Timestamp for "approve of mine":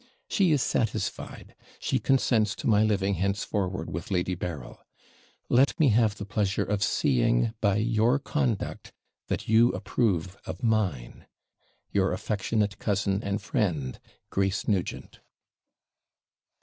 9.73-11.27